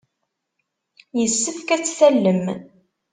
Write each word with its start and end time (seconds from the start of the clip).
Yessefk 1.19 1.67
ad 1.69 1.81
tt-tallem. 1.83 2.43